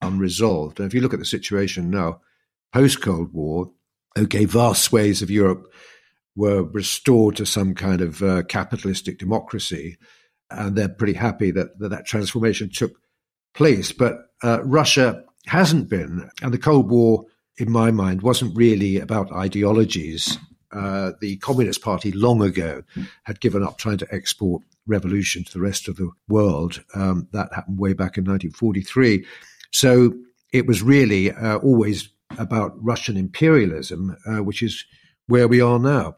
[0.01, 0.79] unresolved.
[0.79, 2.21] And if you look at the situation now,
[2.73, 3.71] post Cold War,
[4.17, 5.73] okay, vast swathes of Europe
[6.37, 9.97] were restored to some kind of uh, capitalistic democracy,
[10.51, 12.93] and they're pretty happy that that, that transformation took
[13.55, 13.91] place.
[13.93, 17.25] But uh, Russia hasn't been, and the Cold War
[17.59, 20.39] in my mind, wasn't really about ideologies.
[20.73, 22.83] uh, the Communist Party long ago
[23.25, 26.83] had given up trying to export revolution to the rest of the world.
[26.95, 29.25] Um, that happened way back in 1943.
[29.71, 30.15] So
[30.53, 34.85] it was really uh, always about Russian imperialism, uh, which is
[35.27, 36.17] where we are now.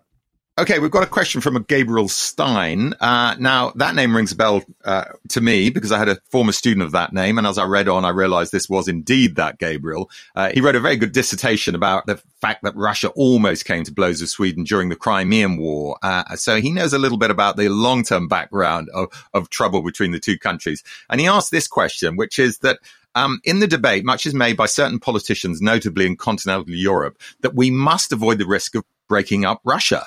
[0.61, 2.92] Okay, we've got a question from a Gabriel Stein.
[3.01, 6.53] Uh, now, that name rings a bell uh, to me because I had a former
[6.53, 7.38] student of that name.
[7.38, 10.11] And as I read on, I realized this was indeed that Gabriel.
[10.37, 13.92] Uh, he wrote a very good dissertation about the fact that Russia almost came to
[13.92, 15.96] blows with Sweden during the Crimean War.
[16.03, 19.81] Uh, so he knows a little bit about the long term background of, of trouble
[19.81, 20.85] between the two countries.
[21.09, 22.81] And he asked this question, which is that
[23.14, 27.55] um, in the debate, much is made by certain politicians, notably in continental Europe, that
[27.55, 30.07] we must avoid the risk of breaking up Russia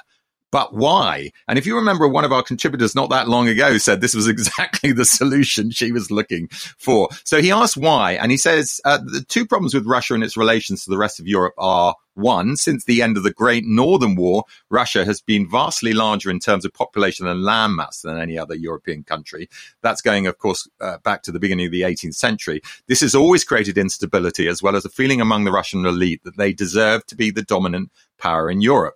[0.54, 1.32] but why?
[1.48, 4.28] And if you remember, one of our contributors not that long ago said this was
[4.30, 7.10] exactly the solution she was looking for.
[7.24, 10.38] So he asked why, and he says uh, the two problems with Russia and its
[10.38, 14.16] relations to the rest of Europe are one, since the end of the Great Northern
[14.16, 18.54] War, Russia has been vastly larger in terms of population and landmass than any other
[18.54, 19.50] European country.
[19.82, 22.62] That's going, of course, uh, back to the beginning of the 18th century.
[22.88, 26.38] This has always created instability as well as a feeling among the Russian elite that
[26.38, 27.90] they deserve to be the dominant
[28.20, 28.94] power in Europe.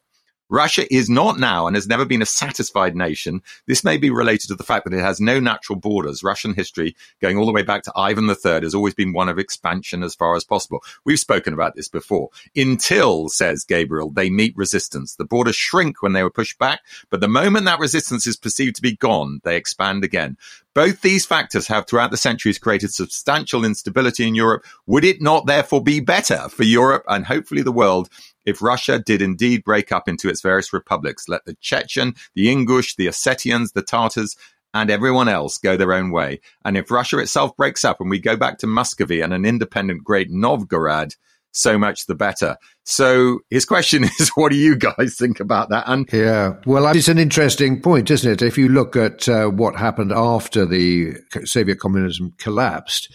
[0.50, 3.42] Russia is not now and has never been a satisfied nation.
[3.66, 6.24] This may be related to the fact that it has no natural borders.
[6.24, 9.40] Russian history, going all the way back to Ivan III, has always been one of
[9.40, 10.84] expansion as far as possible.
[11.06, 12.30] We've spoken about this before.
[12.56, 15.16] Until, says Gabriel, they meet resistance.
[15.16, 18.78] The borders shrink when they were pushed back, but the moment that resistance is perceived
[18.78, 20.38] to be gone, they expand again.
[20.78, 24.64] Both these factors have throughout the centuries created substantial instability in Europe.
[24.86, 28.10] Would it not therefore be better for Europe and hopefully the world
[28.48, 32.96] if Russia did indeed break up into its various republics, let the Chechen, the Ingush,
[32.96, 34.38] the Ossetians, the Tartars,
[34.74, 36.40] and everyone else go their own way.
[36.64, 40.04] And if Russia itself breaks up and we go back to Muscovy and an independent
[40.06, 41.14] great Novgorod,
[41.52, 42.56] so much the better.
[42.86, 45.84] So his question is, what do you guys think about that?
[45.86, 48.42] And yeah, well, it's an interesting point, isn't it?
[48.42, 53.14] If you look at uh, what happened after the Soviet communism collapsed,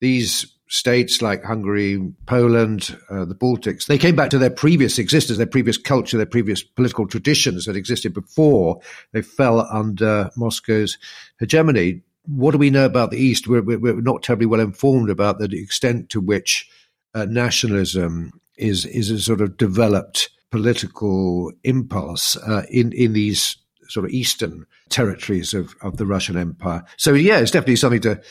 [0.00, 5.36] these states like Hungary, Poland, uh, the Baltics, they came back to their previous existence,
[5.36, 8.80] their previous culture, their previous political traditions that existed before
[9.12, 10.96] they fell under Moscow's
[11.38, 12.00] hegemony.
[12.24, 13.46] What do we know about the East?
[13.46, 16.66] We're, we're not terribly well informed about the extent to which
[17.14, 23.58] uh, nationalism is is a sort of developed political impulse uh, in in these
[23.88, 26.82] sort of eastern territories of, of the Russian Empire.
[26.96, 28.22] So yeah, it's definitely something to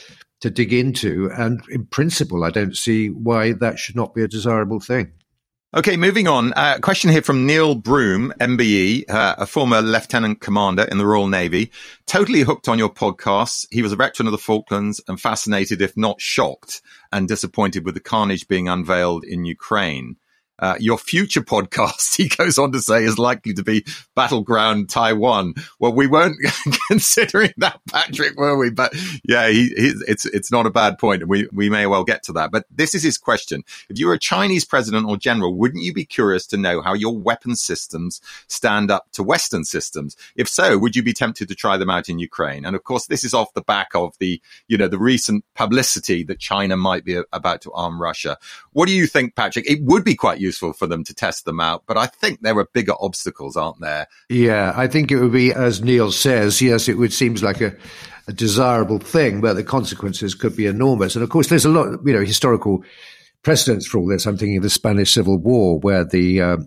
[0.41, 1.31] to dig into.
[1.31, 5.13] And in principle, I don't see why that should not be a desirable thing.
[5.73, 6.51] Okay, moving on.
[6.51, 11.29] Uh, question here from Neil Broom, MBE, uh, a former lieutenant commander in the Royal
[11.29, 11.71] Navy.
[12.05, 13.65] Totally hooked on your podcasts.
[13.71, 16.81] He was a veteran of the Falklands and fascinated, if not shocked,
[17.13, 20.17] and disappointed with the carnage being unveiled in Ukraine.
[20.61, 23.83] Uh, your future podcast, he goes on to say, is likely to be
[24.15, 25.55] Battleground Taiwan.
[25.79, 26.37] Well, we weren't
[26.87, 28.69] considering that, Patrick, were we?
[28.69, 28.93] But
[29.27, 32.33] yeah, he, he, it's it's not a bad point, we we may well get to
[32.33, 32.51] that.
[32.51, 35.93] But this is his question: If you were a Chinese president or general, wouldn't you
[35.93, 40.15] be curious to know how your weapon systems stand up to Western systems?
[40.35, 42.65] If so, would you be tempted to try them out in Ukraine?
[42.65, 46.23] And of course, this is off the back of the you know the recent publicity
[46.25, 48.37] that China might be about to arm Russia.
[48.73, 49.67] What do you think, Patrick?
[49.67, 51.83] It would be quite useful useful for them to test them out.
[51.87, 54.07] But I think there are bigger obstacles, aren't there?
[54.29, 57.73] Yeah, I think it would be, as Neil says, yes, it would seems like a,
[58.27, 61.15] a desirable thing, but the consequences could be enormous.
[61.15, 62.83] And of course, there's a lot, you know, historical
[63.43, 64.25] precedents for all this.
[64.25, 66.57] I'm thinking of the Spanish Civil War, where the uh,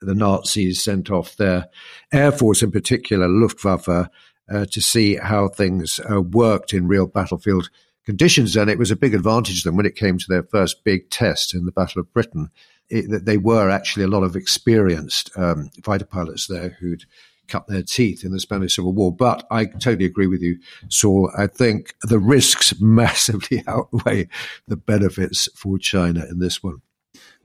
[0.00, 1.66] the Nazis sent off their
[2.12, 7.70] air force, in particular Luftwaffe, uh, to see how things uh, worked in real battlefield
[8.04, 8.56] conditions.
[8.56, 11.10] And it was a big advantage to them when it came to their first big
[11.10, 12.50] test in the Battle of Britain
[12.90, 17.04] it, they were actually a lot of experienced um, fighter pilots there who'd
[17.48, 19.14] cut their teeth in the Spanish Civil War.
[19.14, 21.30] But I totally agree with you, Saul.
[21.36, 24.28] I think the risks massively outweigh
[24.66, 26.82] the benefits for China in this one.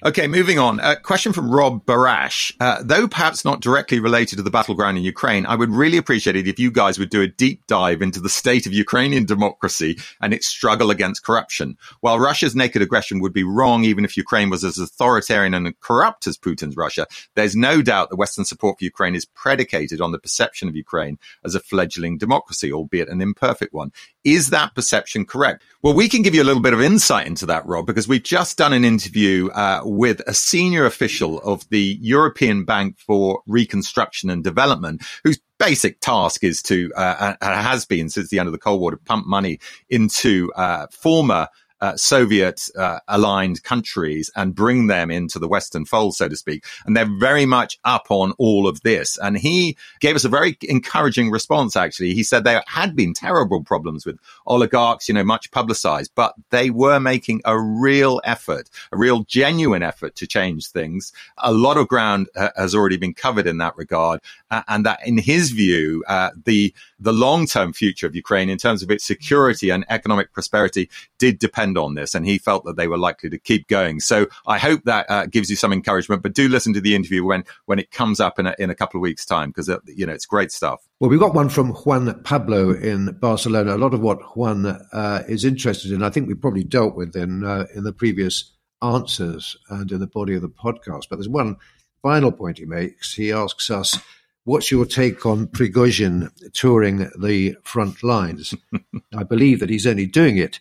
[0.06, 0.82] Okay, moving on.
[0.82, 2.54] A question from Rob Barash.
[2.60, 6.36] Uh, though perhaps not directly related to the battleground in Ukraine, I would really appreciate
[6.36, 9.98] it if you guys would do a deep dive into the state of Ukrainian democracy
[10.20, 11.78] and its struggle against corruption.
[12.02, 16.28] While Russia's naked aggression would be wrong even if Ukraine was as authoritarian and corrupt
[16.28, 20.20] as Putin's Russia, there's no doubt that Western support for Ukraine is predicated on the
[20.20, 23.94] perception of Ukraine as a fledgling democracy, albeit an imperfect one.
[24.26, 25.64] Is that perception correct?
[25.82, 28.24] Well, we can give you a little bit of insight into that, Rob, because we've
[28.24, 34.30] just done an interview uh, with a senior official of the European Bank for Reconstruction
[34.30, 38.54] and Development, whose basic task is to, uh, uh has been since the end of
[38.54, 41.48] the Cold War, to pump money into uh, former
[41.84, 46.64] uh, Soviet uh, aligned countries and bring them into the Western fold, so to speak.
[46.86, 49.18] And they're very much up on all of this.
[49.18, 52.14] And he gave us a very encouraging response, actually.
[52.14, 56.70] He said there had been terrible problems with oligarchs, you know, much publicized, but they
[56.70, 61.12] were making a real effort, a real genuine effort to change things.
[61.40, 64.22] A lot of ground uh, has already been covered in that regard.
[64.54, 66.60] Uh, and that in his view, uh, the,
[67.00, 70.86] the long-term future of Ukraine in terms of its security and economic prosperity
[71.18, 72.14] did depend on this.
[72.16, 74.00] And he felt that they were likely to keep going.
[74.00, 74.18] So
[74.56, 77.44] I hope that uh, gives you some encouragement, but do listen to the interview when,
[77.66, 80.06] when it comes up in a, in a couple of weeks time, because, uh, you
[80.06, 80.80] know, it's great stuff.
[81.00, 83.76] Well, we've got one from Juan Pablo in Barcelona.
[83.76, 87.16] A lot of what Juan uh, is interested in, I think we probably dealt with
[87.16, 91.06] in, uh, in the previous answers and in the body of the podcast.
[91.10, 91.58] But there's one
[92.04, 93.16] final point he makes.
[93.16, 93.98] He asks us,
[94.46, 98.54] What's your take on Prigozhin touring the front lines?
[99.16, 100.60] I believe that he's only doing it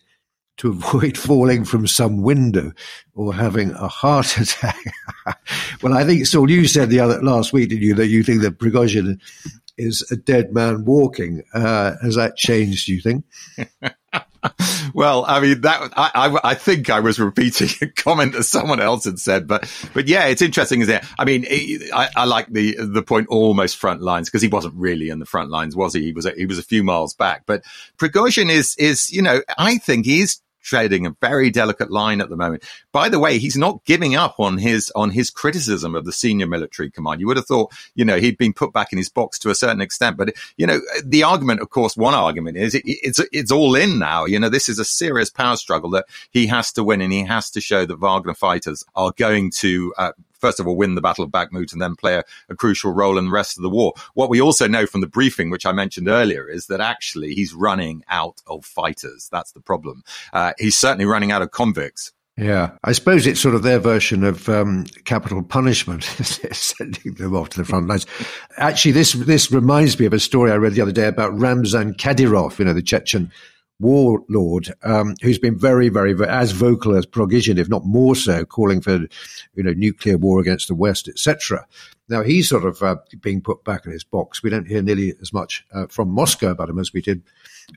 [0.57, 2.71] to avoid falling from some window
[3.13, 4.79] or having a heart attack.
[5.81, 8.41] well, I think, Saul, you said the other last week, didn't you, that you think
[8.41, 9.19] that Prigozhin
[9.77, 11.43] is a dead man walking.
[11.53, 13.25] Uh, has that changed, do you think?
[14.93, 18.79] Well, I mean that I, I, I think I was repeating a comment that someone
[18.79, 21.05] else had said, but but yeah, it's interesting, isn't it?
[21.17, 24.75] I mean, it, I, I like the the point almost front lines because he wasn't
[24.75, 26.03] really in the front lines, was he?
[26.03, 27.43] He was a, he was a few miles back.
[27.45, 27.63] But
[27.97, 32.35] Prigozhin is is you know I think he's treading a very delicate line at the
[32.35, 32.63] moment.
[32.91, 36.47] By the way, he's not giving up on his on his criticism of the senior
[36.47, 37.21] military command.
[37.21, 39.55] You would have thought, you know, he'd been put back in his box to a
[39.55, 43.51] certain extent, but you know, the argument, of course, one argument is it, it's it's
[43.51, 44.25] all in now.
[44.25, 47.23] You know, this is a serious power struggle that he has to win, and he
[47.23, 50.11] has to show that Wagner fighters are going to uh,
[50.43, 53.17] first of all, win the Battle of Bakhmut and then play a, a, crucial role
[53.17, 53.93] in the rest of the war.
[54.13, 57.53] What we also know from the briefing, which I mentioned earlier, is that actually he's
[57.53, 59.29] running out of fighters.
[59.31, 60.03] That's the problem.
[60.33, 62.11] Uh, he's certainly running out of convicts.
[62.35, 66.03] Yeah, I suppose it's sort of their version of um, capital punishment,
[66.51, 68.05] sending them off to the front lines.
[68.57, 71.93] Actually, this this reminds me of a story I read the other day about Ramzan
[71.93, 73.31] Kadyrov, you know, the Chechen
[73.83, 78.45] warlord um, who's been very, very, very, as vocal as Prigozhin, if not more so,
[78.45, 79.01] calling for
[79.53, 81.67] you know nuclear war against the West, etc.
[82.09, 84.41] Now he's sort of uh, being put back in his box.
[84.41, 87.21] We don't hear nearly as much uh, from Moscow about him as we did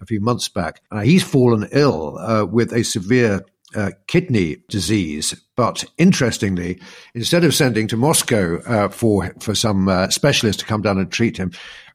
[0.01, 0.81] a few months back.
[0.91, 3.45] Uh, he's fallen ill uh, with a severe
[3.75, 5.35] uh, kidney disease.
[5.57, 6.81] But interestingly,
[7.15, 11.11] instead of sending to Moscow uh, for for some uh, specialist to come down and
[11.11, 11.53] treat him,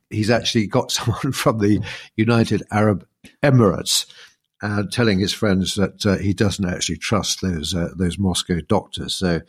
[0.09, 1.83] he's actually got someone from the
[2.15, 3.05] United Arab
[3.43, 4.05] Emirates
[4.61, 9.15] uh, telling his friends that uh, he doesn't actually trust those uh, those Moscow doctors.
[9.15, 9.41] So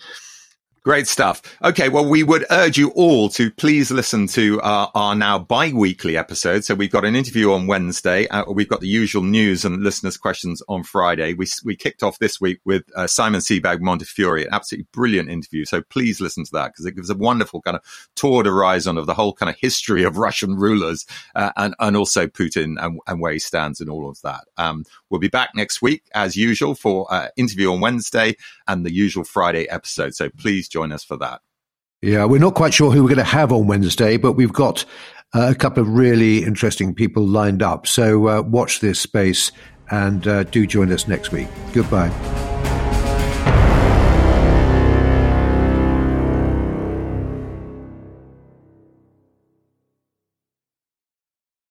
[0.84, 1.42] Great stuff.
[1.62, 6.16] Okay, well, we would urge you all to please listen to our, our now bi-weekly
[6.16, 6.64] episode.
[6.64, 8.26] So we've got an interview on Wednesday.
[8.26, 11.34] Uh, we've got the usual news and listeners' questions on Friday.
[11.34, 15.64] We we kicked off this week with uh, Simon Sebag Montefiore, an absolutely brilliant interview.
[15.66, 18.98] So please listen to that because it gives a wonderful kind of tour de horizon
[18.98, 21.06] of the whole kind of history of Russian rulers
[21.36, 24.46] uh, and and also Putin and, and, where he stands and all of that.
[24.56, 28.34] Um, we'll be back next week as usual for uh, interview on Wednesday
[28.66, 30.16] and the usual Friday episode.
[30.16, 31.40] So please join us for that.
[32.00, 34.84] Yeah, we're not quite sure who we're going to have on Wednesday, but we've got
[35.34, 37.86] uh, a couple of really interesting people lined up.
[37.86, 39.52] So uh, watch this space
[39.90, 41.48] and uh, do join us next week.
[41.72, 42.51] Goodbye.